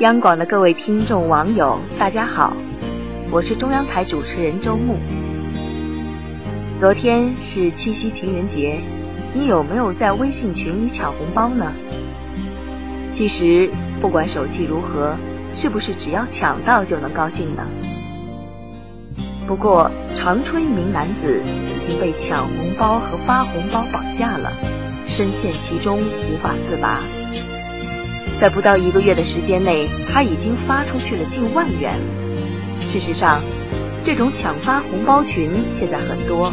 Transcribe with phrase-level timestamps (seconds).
[0.00, 2.56] 央广的各位听众网友，大家好，
[3.30, 4.96] 我是中央台主持人周木。
[6.80, 8.80] 昨天是七夕情人节，
[9.34, 11.72] 你有没有在微信群里抢红包呢？
[13.10, 13.70] 其实
[14.00, 15.16] 不管手气如何，
[15.54, 17.68] 是不是只要抢到就能高兴呢？
[19.46, 24.50] 不过长春一名男子已经被抢红包和发红包绑架了，
[25.06, 26.98] 深陷其中无法自拔。
[28.42, 31.94] 在不到一个月的时间内，他已经发出去了近万元。
[32.80, 33.40] 事实上，
[34.04, 36.52] 这种抢发红包群现在很多。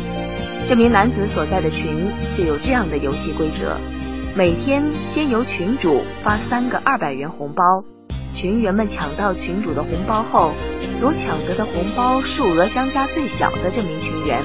[0.67, 3.75] 这名男子所在的群就有这样的游戏规则：
[4.35, 7.63] 每天先由群主发三个二百元红包，
[8.35, 10.53] 群员们抢到群主的红包后，
[10.93, 14.43] 所抢得的红包数额相加最小的这名群员，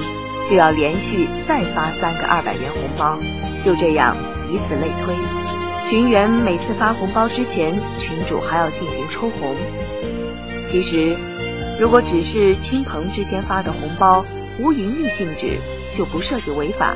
[0.49, 3.19] 就要连续再发三个二百元红包。
[3.61, 4.15] 就这样，
[4.51, 5.44] 以此类推。
[5.87, 9.55] 群员每次发红包之前，群主还要进行抽红。
[10.65, 11.15] 其实，
[11.79, 14.25] 如果只是亲朋之间发的红包，
[14.59, 15.59] 无盈利性质，
[15.95, 16.95] 就不涉及违法。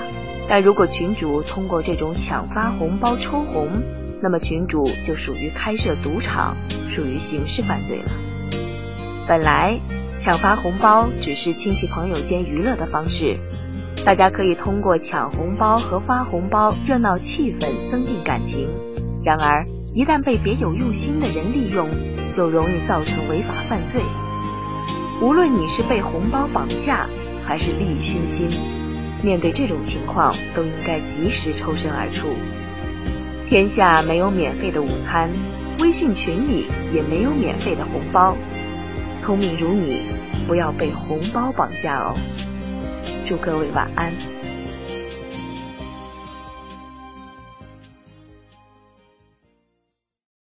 [0.49, 3.83] 但如果群主通过这种抢发红包抽红，
[4.23, 6.57] 那么群主就属于开设赌场，
[6.89, 8.11] 属于刑事犯罪了。
[9.27, 9.79] 本来
[10.17, 13.37] 抢发红包只是亲戚朋友间娱乐的方式。
[14.05, 18.67] 大家可以通过抢红包和发红包热闹气氛，增进感情。
[19.23, 21.87] 然而，一旦被别有用心的人利用，
[22.33, 24.01] 就容易造成违法犯罪。
[25.21, 27.07] 无论你是被红包绑架，
[27.45, 28.47] 还是利益熏心，
[29.21, 32.29] 面对这种情况，都应该及时抽身而出。
[33.49, 35.29] 天下没有免费的午餐，
[35.81, 38.35] 微信群里也没有免费的红包。
[39.19, 40.03] 聪明如你，
[40.47, 42.15] 不要被红包绑架哦。
[43.29, 44.38] 祝各位晚安。